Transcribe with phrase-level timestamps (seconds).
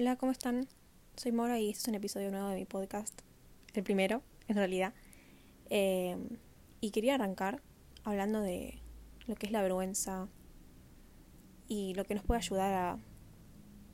[0.00, 0.66] Hola, ¿cómo están?
[1.14, 3.20] Soy Mora y este es un episodio nuevo de mi podcast,
[3.74, 4.94] el primero, en realidad.
[5.68, 6.16] Eh,
[6.80, 7.60] y quería arrancar
[8.02, 8.80] hablando de
[9.26, 10.26] lo que es la vergüenza
[11.68, 12.98] y lo que nos puede ayudar a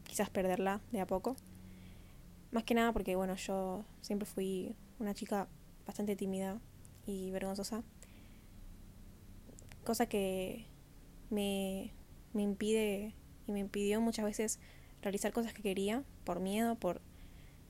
[0.04, 1.34] quizás perderla de a poco.
[2.53, 5.49] Más que nada porque, bueno, yo siempre fui una chica
[5.88, 6.61] bastante tímida
[7.04, 7.83] y vergonzosa.
[9.83, 10.67] Cosa que
[11.31, 11.93] me,
[12.33, 13.13] me impide
[13.49, 14.61] y me impidió muchas veces
[15.07, 17.01] realizar cosas que quería por miedo, por,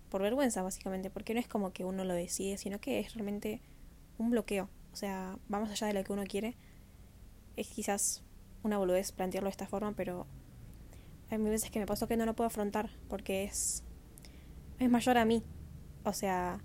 [0.08, 3.60] por vergüenza básicamente, porque no es como que uno lo decide, sino que es realmente
[4.16, 4.70] un bloqueo.
[4.94, 6.56] O sea, vamos allá de lo que uno quiere.
[7.56, 8.22] Es quizás
[8.62, 10.26] una boludez plantearlo de esta forma, pero
[11.28, 13.84] hay veces que me pasó que no lo puedo afrontar porque es,
[14.78, 15.42] es mayor a mí.
[16.04, 16.60] O sea,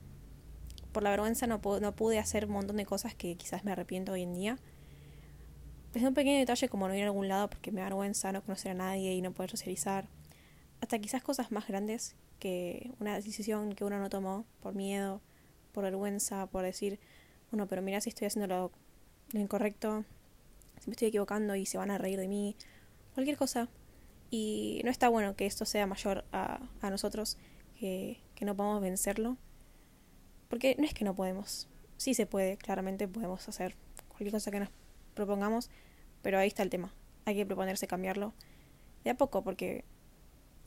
[0.94, 4.14] por la vergüenza no, no pude hacer un montón de cosas que quizás me arrepiento
[4.14, 4.58] hoy en día.
[5.92, 8.42] Desde un pequeño detalle como no ir a algún lado porque me da vergüenza no
[8.42, 10.08] conocer a nadie y no poder socializar
[10.82, 15.22] hasta quizás cosas más grandes que una decisión que uno no tomó por miedo,
[15.72, 17.00] por vergüenza, por decir,
[17.52, 18.48] bueno, pero mira si estoy haciendo
[19.34, 20.04] lo, incorrecto,
[20.80, 22.56] si me estoy equivocando y se van a reír de mí,
[23.14, 23.70] cualquier cosa.
[24.32, 27.38] Y no está bueno que esto sea mayor a, a nosotros,
[27.80, 29.38] que, que no podamos vencerlo.
[30.50, 33.76] Porque no es que no podemos, sí se puede, claramente podemos hacer
[34.08, 34.70] cualquier cosa que nos
[35.14, 35.70] propongamos,
[36.22, 36.94] pero ahí está el tema.
[37.26, 38.34] Hay que proponerse cambiarlo
[39.04, 39.86] de a poco, porque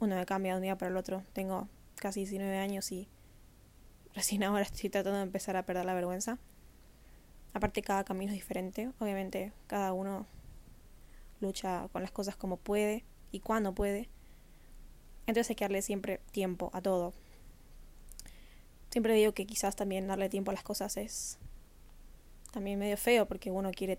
[0.01, 1.23] uno me cambia de un día para el otro.
[1.33, 3.09] Tengo casi 19 años y
[4.15, 6.39] recién ahora estoy tratando de empezar a perder la vergüenza.
[7.53, 10.27] Aparte cada camino es diferente, obviamente cada uno
[11.41, 14.09] lucha con las cosas como puede y cuando puede.
[15.27, 17.13] Entonces hay que darle siempre tiempo a todo.
[18.91, 21.39] Siempre digo que quizás también darle tiempo a las cosas es
[22.53, 23.99] también medio feo porque uno quiere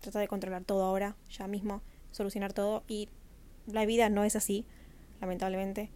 [0.00, 3.08] tratar de controlar todo ahora, ya mismo, solucionar todo y
[3.66, 4.66] la vida no es así
[5.20, 5.90] lamentablemente.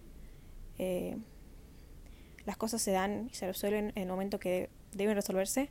[0.78, 1.16] Eh,
[2.46, 5.70] las cosas se dan y se resuelven en el momento que deben resolverse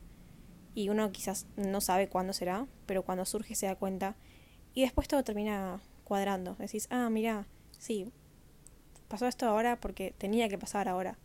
[0.74, 4.16] y uno quizás no sabe cuándo será, pero cuando surge se da cuenta
[4.72, 6.54] y después todo termina cuadrando.
[6.56, 7.46] Decís, ah, mira,
[7.78, 8.12] sí,
[9.08, 11.18] pasó esto ahora porque tenía que pasar ahora.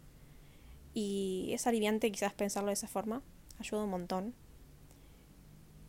[0.93, 3.21] Y es aliviante quizás pensarlo de esa forma,
[3.59, 4.33] ayuda un montón.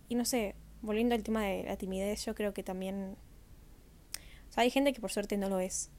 [0.08, 3.16] Y no sé, volviendo al tema de la timidez, yo creo que también...
[4.56, 5.90] Hay gente que por suerte no lo es.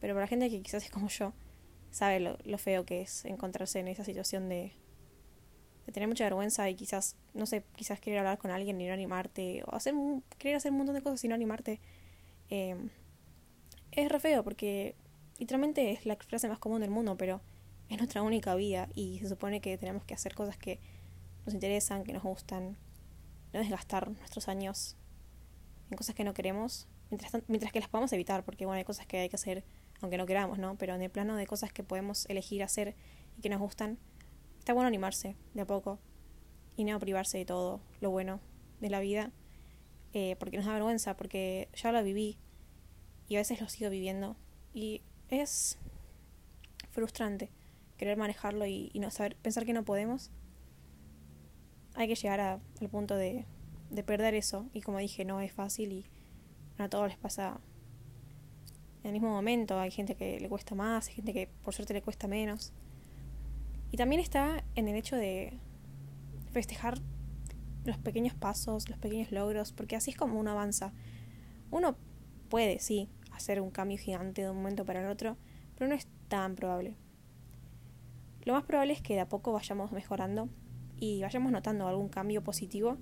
[0.00, 1.32] Pero para la gente que quizás es como yo,
[1.90, 4.72] sabe lo, feo que es encontrarse en esa situación de,
[5.86, 8.92] de, tener mucha vergüenza y quizás, no sé, quizás querer hablar con alguien y no
[8.92, 9.94] animarte, o hacer
[10.38, 11.80] querer hacer un montón de cosas y no animarte.
[12.48, 12.76] Eh,
[13.92, 14.94] es re feo porque
[15.38, 17.40] literalmente es la frase más común del mundo, pero
[17.88, 20.78] es nuestra única vida y se supone que tenemos que hacer cosas que
[21.44, 22.76] nos interesan, que nos gustan,
[23.52, 24.96] no desgastar nuestros años
[25.90, 29.06] en cosas que no queremos, mientras, mientras que las podamos evitar, porque bueno, hay cosas
[29.06, 29.64] que hay que hacer
[30.00, 30.76] aunque no queramos, ¿no?
[30.76, 32.94] Pero en el plano de cosas que podemos elegir hacer
[33.38, 33.98] y que nos gustan,
[34.58, 35.98] está bueno animarse de a poco
[36.76, 38.40] y no privarse de todo lo bueno
[38.80, 39.32] de la vida,
[40.12, 42.38] eh, porque nos da vergüenza, porque ya lo viví
[43.28, 44.36] y a veces lo sigo viviendo
[44.74, 45.78] y es
[46.90, 47.50] frustrante
[47.96, 50.30] querer manejarlo y, no saber, pensar que no podemos.
[51.94, 53.44] Hay que llegar a, al punto de,
[53.90, 56.06] de perder eso y como dije, no es fácil y
[56.78, 57.60] no a todos les pasa
[59.02, 59.78] en el mismo momento.
[59.78, 62.72] Hay gente que le cuesta más, hay gente que por suerte le cuesta menos.
[63.92, 65.58] Y también está en el hecho de
[66.52, 66.98] festejar
[67.84, 70.92] los pequeños pasos, los pequeños logros, porque así es como uno avanza.
[71.70, 71.96] Uno
[72.48, 75.36] puede, sí, hacer un cambio gigante de un momento para el otro,
[75.76, 76.96] pero no es tan probable.
[78.44, 80.48] Lo más probable es que de a poco vayamos mejorando
[80.96, 82.96] y vayamos notando algún cambio positivo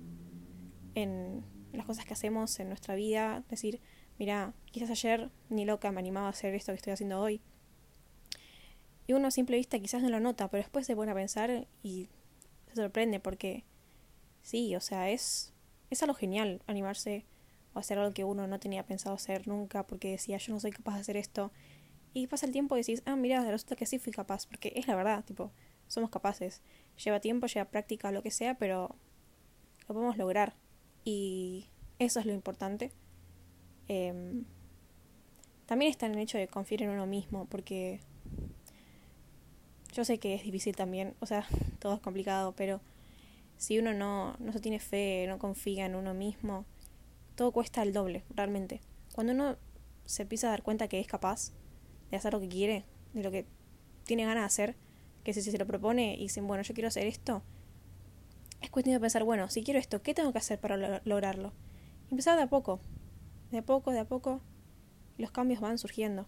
[0.95, 1.43] en
[1.73, 3.43] las cosas que hacemos en nuestra vida.
[3.49, 3.81] Decir,
[4.19, 7.41] mira, quizás ayer ni loca me animaba a hacer esto que estoy haciendo hoy.
[9.07, 11.67] Y uno a simple vista quizás no lo nota, pero después se pone a pensar
[11.81, 12.09] y
[12.67, 13.63] se sorprende porque
[14.43, 15.53] sí, o sea, es,
[15.89, 17.25] es algo genial animarse
[17.73, 20.71] o hacer algo que uno no tenía pensado hacer nunca porque decía yo no soy
[20.71, 21.51] capaz de hacer esto.
[22.13, 24.87] Y pasa el tiempo y decís, ah, mira, resulta que sí fui capaz, porque es
[24.87, 25.51] la verdad, tipo,
[25.87, 26.61] somos capaces.
[27.03, 28.95] Lleva tiempo, lleva práctica, lo que sea, pero
[29.87, 30.55] lo podemos lograr.
[31.05, 31.67] Y
[31.99, 32.91] eso es lo importante.
[33.89, 34.45] Em,
[35.65, 37.99] también está en el hecho de confiar en uno mismo, porque
[39.91, 41.45] yo sé que es difícil también, o sea,
[41.79, 42.79] todo es complicado, pero
[43.57, 46.65] si uno no, no se tiene fe, no confía en uno mismo,
[47.35, 48.79] todo cuesta el doble, realmente.
[49.13, 49.57] Cuando uno
[50.05, 51.51] se empieza a dar cuenta que es capaz
[52.11, 53.45] de hacer lo que quiere, de lo que
[54.05, 54.75] tiene ganas de hacer,
[55.23, 57.41] que si, se lo propone y dicen, bueno, yo quiero hacer esto,
[58.61, 61.53] es cuestión de pensar, bueno, si quiero esto, ¿qué tengo que hacer para lograrlo?
[62.11, 62.79] empezar de a poco,
[63.51, 64.41] de a poco, de a poco,
[65.17, 66.27] los cambios van surgiendo.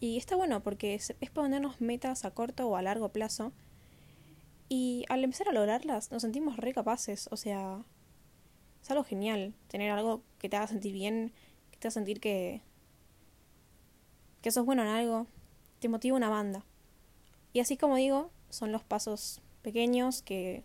[0.00, 3.52] Y está bueno porque es, ponernos metas a corto o a largo plazo.
[4.68, 7.28] Y al empezar a lograrlas nos sentimos re capaces.
[7.30, 7.84] O sea,
[8.82, 11.32] es algo genial tener algo que te haga sentir bien,
[11.70, 12.62] que te haga sentir que,
[14.42, 15.26] que sos bueno en algo,
[15.78, 16.64] te motiva una banda.
[17.52, 20.64] Y así como digo, son los pasos pequeños que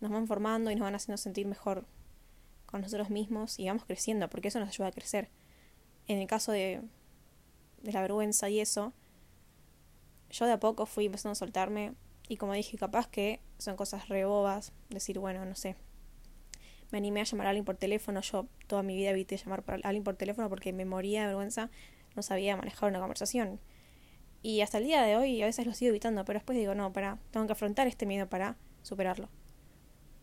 [0.00, 1.86] nos van formando y nos van haciendo sentir mejor
[2.74, 5.28] con nosotros mismos y vamos creciendo, porque eso nos ayuda a crecer.
[6.08, 6.82] En el caso de,
[7.84, 8.92] de la vergüenza y eso,
[10.28, 11.94] yo de a poco fui empezando a soltarme
[12.28, 15.76] y como dije, capaz que son cosas re bobas, decir, bueno, no sé,
[16.90, 19.74] me animé a llamar a alguien por teléfono, yo toda mi vida evité llamar a
[19.86, 21.70] alguien por teléfono porque me moría de vergüenza,
[22.16, 23.60] no sabía manejar una conversación.
[24.42, 26.92] Y hasta el día de hoy a veces lo sigo evitando, pero después digo, no,
[26.92, 29.28] para, tengo que afrontar este miedo para superarlo.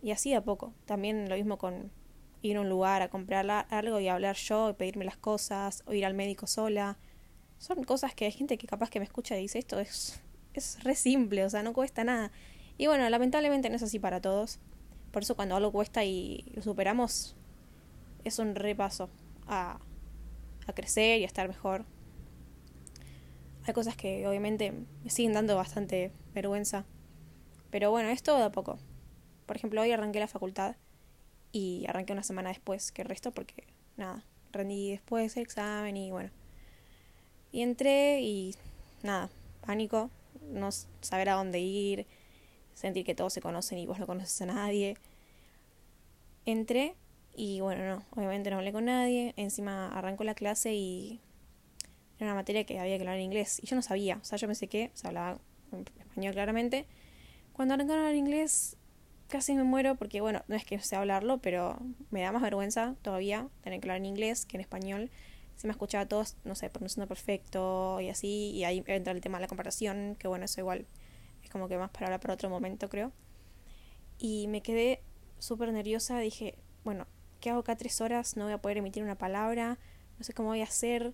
[0.01, 0.73] Y así de a poco.
[0.83, 1.91] También lo mismo con
[2.41, 5.93] ir a un lugar a comprar algo y hablar yo y pedirme las cosas, o
[5.93, 6.97] ir al médico sola.
[7.57, 10.21] Son cosas que hay gente que capaz que me escucha y dice esto es,
[10.53, 12.31] es re simple, o sea, no cuesta nada.
[12.77, 14.59] Y bueno, lamentablemente no es así para todos.
[15.11, 17.35] Por eso cuando algo cuesta y lo superamos,
[18.23, 19.09] es un repaso
[19.47, 19.79] a,
[20.65, 21.85] a crecer y a estar mejor.
[23.65, 24.73] Hay cosas que obviamente
[25.03, 26.85] me siguen dando bastante vergüenza.
[27.69, 28.79] Pero bueno, es todo a poco.
[29.45, 30.75] Por ejemplo, hoy arranqué la facultad
[31.51, 33.65] y arranqué una semana después que el resto porque
[33.97, 36.29] nada, rendí después el examen y bueno.
[37.51, 38.55] Y entré y
[39.03, 39.29] nada,
[39.65, 40.09] pánico,
[40.51, 40.69] no
[41.01, 42.05] saber a dónde ir,
[42.73, 44.95] sentir que todos se conocen y vos no conoces a nadie.
[46.45, 46.95] Entré
[47.35, 51.19] y bueno, no, obviamente no hablé con nadie, encima arrancó la clase y
[52.17, 54.37] era una materia que había que hablar en inglés y yo no sabía, o sea,
[54.37, 55.39] yo pensé que se hablaba
[55.99, 56.85] español claramente.
[57.53, 58.77] Cuando arrancaron en inglés
[59.31, 61.79] casi me muero porque, bueno, no es que sé hablarlo, pero
[62.11, 65.09] me da más vergüenza todavía tener que hablar en inglés que en español.
[65.55, 69.21] Si me escuchaba a todos, no sé, pronunciando perfecto y así, y ahí entra el
[69.21, 70.85] tema de la comparación, que bueno, eso igual
[71.43, 73.11] es como que más para hablar para otro momento, creo.
[74.19, 75.01] Y me quedé
[75.39, 77.07] súper nerviosa, dije, bueno,
[77.39, 78.35] ¿qué hago acá tres horas?
[78.35, 79.79] No voy a poder emitir una palabra,
[80.19, 81.13] no sé cómo voy a hacer.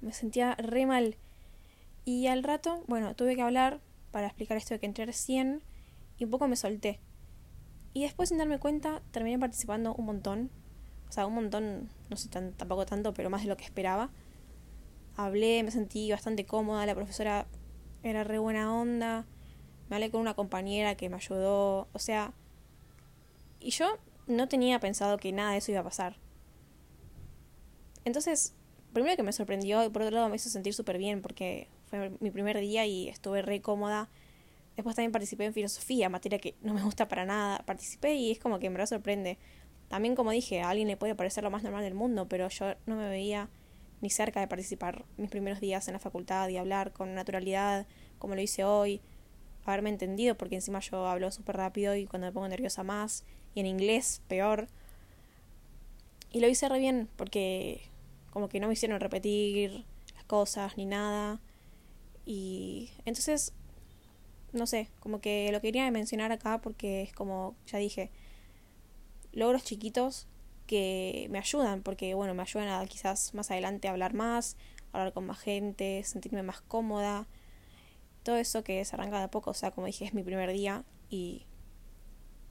[0.00, 1.16] Me sentía re mal.
[2.06, 3.80] Y al rato, bueno, tuve que hablar
[4.10, 5.62] para explicar esto de que entré recién
[6.18, 7.00] y un poco me solté.
[7.92, 10.50] Y después sin darme cuenta terminé participando un montón.
[11.08, 14.10] O sea, un montón, no sé tan, tampoco tanto, pero más de lo que esperaba.
[15.16, 17.46] Hablé, me sentí bastante cómoda, la profesora
[18.02, 19.26] era re buena onda.
[19.88, 21.88] Me hablé con una compañera que me ayudó.
[21.92, 22.32] O sea,
[23.60, 23.86] y yo
[24.26, 26.16] no tenía pensado que nada de eso iba a pasar.
[28.04, 28.54] Entonces,
[28.92, 32.10] primero que me sorprendió y por otro lado me hizo sentir súper bien porque fue
[32.20, 34.08] mi primer día y estuve re cómoda
[34.76, 37.58] Después también participé en filosofía, materia que no me gusta para nada.
[37.64, 39.38] Participé y es como que me sorprende.
[39.88, 42.74] También, como dije, a alguien le puede parecer lo más normal del mundo, pero yo
[42.86, 43.48] no me veía
[44.00, 47.86] ni cerca de participar mis primeros días en la facultad y hablar con naturalidad,
[48.18, 49.00] como lo hice hoy.
[49.64, 53.24] Haberme entendido, porque encima yo hablo súper rápido y cuando me pongo nerviosa más,
[53.54, 54.66] y en inglés peor.
[56.32, 57.88] Y lo hice re bien, porque
[58.30, 61.40] como que no me hicieron repetir las cosas ni nada.
[62.26, 63.53] Y entonces
[64.54, 68.10] no sé, como que lo quería mencionar acá porque es como, ya dije,
[69.32, 70.26] logros chiquitos
[70.66, 74.56] que me ayudan, porque bueno, me ayudan a quizás más adelante hablar más,
[74.92, 77.26] hablar con más gente, sentirme más cómoda,
[78.22, 80.52] todo eso que se arranca de a poco, o sea, como dije, es mi primer
[80.52, 81.46] día y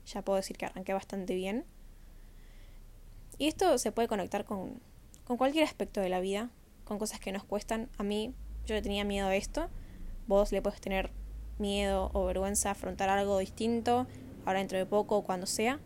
[0.06, 1.64] ya puedo decir que arranqué bastante bien.
[3.38, 4.80] Y esto se puede conectar con,
[5.24, 6.50] con cualquier aspecto de la vida,
[6.84, 7.88] con cosas que nos cuestan.
[7.98, 8.32] A mí,
[8.66, 9.68] yo tenía miedo a esto,
[10.26, 11.10] vos le puedes tener
[11.58, 14.06] miedo o vergüenza afrontar algo distinto,
[14.44, 15.80] ahora dentro de poco o cuando sea.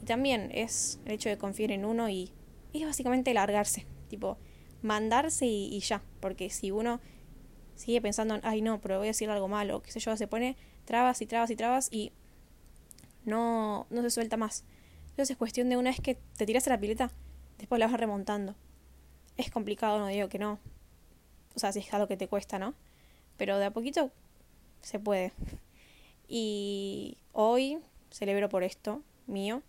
[0.00, 2.32] Y también es el hecho de confiar en uno y,
[2.72, 4.38] es básicamente largarse, tipo,
[4.80, 7.00] mandarse y, ya, porque si uno
[7.74, 10.56] sigue pensando, ay no, pero voy a decir algo malo, qué sé yo, se pone
[10.84, 12.12] trabas y trabas y trabas y
[13.24, 14.64] no, no se suelta más.
[15.10, 17.10] Entonces es cuestión de una vez que te tiras a la pileta,
[17.58, 18.54] después la vas remontando.
[19.36, 20.58] Es complicado, no digo que no.
[21.54, 22.74] O sea, si es algo que te cuesta, ¿no?
[23.36, 24.10] Pero de a poquito
[24.82, 25.32] se puede.
[26.28, 27.78] Y hoy
[28.10, 29.62] celebro por esto mío.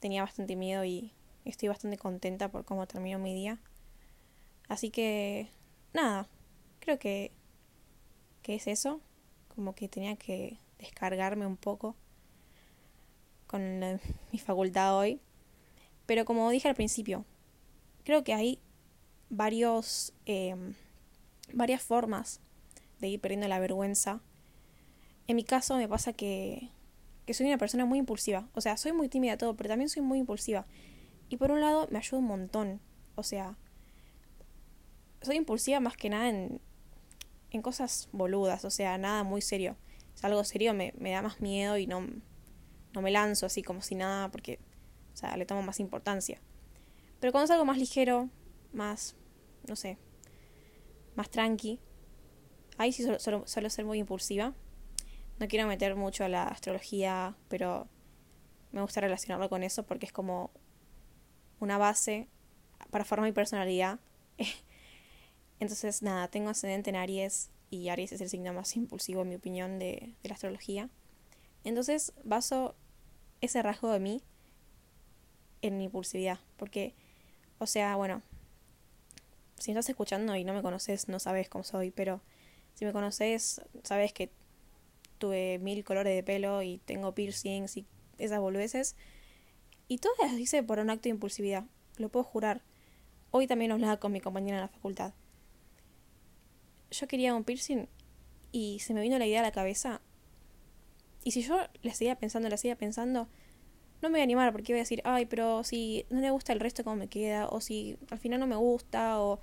[0.00, 1.12] Tenía bastante miedo y
[1.44, 3.58] estoy bastante contenta por cómo terminó mi día.
[4.68, 5.48] Así que,
[5.92, 6.28] nada,
[6.80, 7.32] creo que,
[8.42, 9.00] que es eso.
[9.54, 11.94] Como que tenía que descargarme un poco
[13.46, 13.80] con
[14.32, 15.20] mi facultad hoy.
[16.06, 17.24] Pero como dije al principio,
[18.04, 18.58] creo que hay
[19.30, 20.54] varios, eh,
[21.52, 22.40] varias formas
[23.00, 24.20] de ir perdiendo la vergüenza.
[25.26, 26.70] En mi caso me pasa que,
[27.26, 28.48] que soy una persona muy impulsiva.
[28.54, 30.66] O sea, soy muy tímida todo, pero también soy muy impulsiva.
[31.28, 32.80] Y por un lado me ayuda un montón.
[33.14, 33.56] O sea,
[35.22, 36.60] soy impulsiva más que nada en,
[37.50, 39.76] en cosas boludas, o sea, nada muy serio.
[40.14, 42.06] Si algo serio me, me da más miedo y no,
[42.92, 44.60] no me lanzo así como si nada, porque,
[45.12, 46.40] o sea, le tomo más importancia.
[47.20, 48.28] Pero cuando es algo más ligero,
[48.72, 49.16] más,
[49.66, 49.98] no sé,
[51.16, 51.80] más tranqui,
[52.78, 54.54] ahí sí suelo, suelo ser muy impulsiva.
[55.38, 57.88] No quiero meter mucho a la astrología, pero
[58.72, 60.50] me gusta relacionarlo con eso porque es como
[61.60, 62.28] una base
[62.90, 63.98] para formar mi personalidad.
[65.60, 69.34] Entonces, nada, tengo ascendente en Aries y Aries es el signo más impulsivo, en mi
[69.36, 70.90] opinión, de, de la astrología.
[71.64, 72.74] Entonces, baso
[73.40, 74.22] ese rasgo de mí
[75.62, 76.38] en mi impulsividad.
[76.56, 76.94] Porque,
[77.58, 78.22] o sea, bueno,
[79.58, 82.20] si estás escuchando y no me conoces, no sabes cómo soy, pero
[82.74, 84.30] si me conoces, sabes que
[85.18, 87.86] tuve mil colores de pelo y tengo piercings y
[88.18, 88.96] esas boludeces.
[89.88, 91.64] Y todas las hice por un acto de impulsividad,
[91.96, 92.62] lo puedo jurar.
[93.30, 95.12] Hoy también hablaba con mi compañera en la facultad.
[96.90, 97.88] Yo quería un piercing
[98.52, 100.00] y se me vino la idea a la cabeza.
[101.24, 103.28] Y si yo la seguía pensando, la seguía pensando,
[104.02, 106.52] no me voy a animar porque voy a decir, ay, pero si no le gusta
[106.52, 109.40] el resto como me queda, o si al final no me gusta, o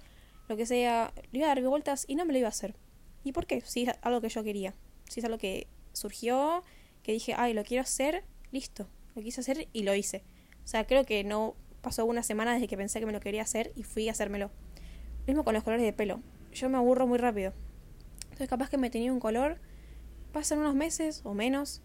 [0.47, 2.75] lo que sea, le iba a dar vueltas y no me lo iba a hacer.
[3.23, 3.61] ¿Y por qué?
[3.61, 4.73] Si es algo que yo quería,
[5.07, 6.63] si es algo que surgió,
[7.03, 10.23] que dije, ay, lo quiero hacer, listo, lo quise hacer y lo hice.
[10.63, 13.41] O sea, creo que no pasó una semana desde que pensé que me lo quería
[13.41, 14.51] hacer y fui a hacérmelo.
[15.27, 16.21] Mismo con los colores de pelo.
[16.53, 17.53] Yo me aburro muy rápido.
[18.23, 19.59] Entonces capaz que me tenía un color,
[20.31, 21.81] pasan unos meses o menos,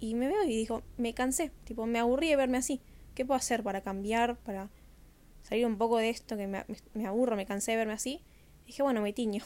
[0.00, 2.80] y me veo y digo, me cansé, tipo, me aburrí de verme así.
[3.14, 4.70] ¿Qué puedo hacer para cambiar, para
[5.42, 6.64] salir un poco de esto que me,
[6.94, 8.22] me aburro, me cansé de verme así?
[8.66, 9.42] dije, bueno, me tiño.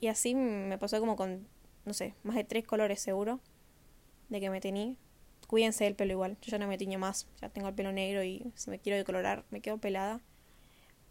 [0.00, 1.46] Y así me pasó como con,
[1.84, 3.40] no sé, más de tres colores seguro
[4.28, 4.96] de que me teñí
[5.50, 6.36] cuídense del pelo igual.
[6.42, 8.96] Yo ya no me tiño más, ya tengo el pelo negro y si me quiero
[8.96, 10.20] decolorar me quedo pelada.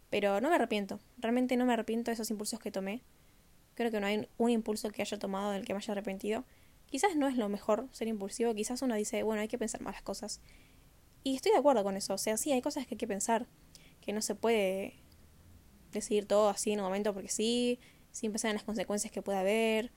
[0.08, 3.02] Pero no me arrepiento, realmente no me arrepiento de esos impulsos que tomé.
[3.74, 6.44] Creo que no hay un impulso que haya tomado del que me haya arrepentido.
[6.86, 9.94] Quizás no es lo mejor ser impulsivo, quizás uno dice, bueno, hay que pensar más
[9.94, 10.40] las cosas.
[11.22, 13.46] Y estoy de acuerdo con eso, o sea, sí, hay cosas que hay que pensar,
[14.00, 14.94] que no se puede
[15.92, 17.78] decidir todo así en un momento porque sí,
[18.12, 19.92] sin pensar en las consecuencias que puede haber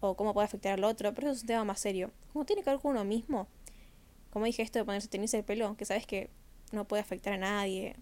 [0.00, 2.10] o cómo puede afectar al otro, pero eso es un tema más serio.
[2.32, 3.48] Como tiene que ver con uno mismo,
[4.30, 6.30] como dije esto de ponerse tenerse el pelo, que sabes que
[6.72, 7.96] no puede afectar a nadie,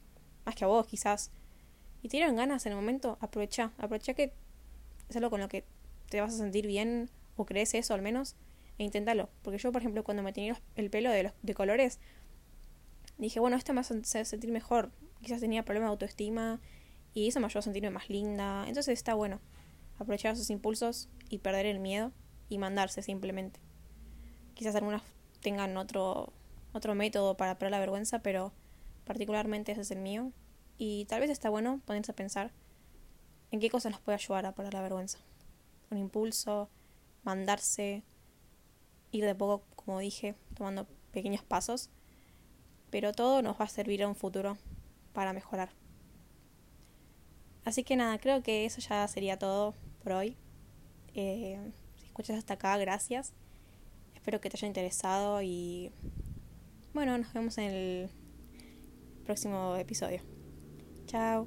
[0.45, 1.31] más que a vos quizás,
[2.03, 4.33] y te dieron ganas en el momento, aprovecha, aprovecha que
[5.09, 5.65] es algo con lo que
[6.09, 8.37] te vas a sentir bien, o crees eso al menos,
[8.79, 9.29] e inténtalo.
[9.43, 11.99] Porque yo, por ejemplo, cuando me tenía el pelo de, los, de colores,
[13.17, 14.93] dije, bueno, esto me hace sentir mejor.
[15.21, 16.61] Quizás tenía problemas de autoestima
[17.19, 18.65] y eso me ayudó a sentirme más linda.
[18.69, 19.41] Entonces está bueno
[19.99, 22.13] aprovechar esos impulsos y perder el miedo
[22.49, 23.59] y mandarse simplemente.
[24.55, 25.03] Quizás algunas
[25.41, 26.33] tengan otro,
[26.73, 28.53] otro método para perder la vergüenza, pero
[29.05, 30.33] particularmente ese es el mío.
[30.77, 32.53] Y tal vez está bueno ponerse a pensar
[33.51, 35.19] en qué cosas nos puede ayudar a perder la vergüenza.
[35.91, 36.71] Un impulso,
[37.25, 38.05] mandarse,
[39.11, 41.91] ir de poco, como dije, tomando pequeños pasos,
[42.91, 44.57] pero todo nos va a servir a un futuro
[45.13, 45.71] para mejorar.
[47.69, 50.39] Así que nada, creo que eso ya sería todo por hoy.
[51.15, 51.61] Eh,
[51.99, 53.35] si escuchas hasta acá, gracias.
[54.15, 55.93] Espero que te haya interesado y
[56.95, 58.11] bueno, nos vemos en el
[59.27, 60.23] próximo episodio.
[61.05, 61.47] Chao.